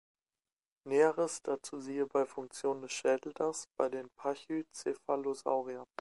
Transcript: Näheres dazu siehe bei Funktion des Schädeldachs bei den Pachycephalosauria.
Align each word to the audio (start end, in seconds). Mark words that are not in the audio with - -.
Näheres 0.83 1.43
dazu 1.43 1.79
siehe 1.79 2.07
bei 2.07 2.25
Funktion 2.25 2.81
des 2.81 2.91
Schädeldachs 2.91 3.67
bei 3.77 3.87
den 3.87 4.09
Pachycephalosauria. 4.17 5.85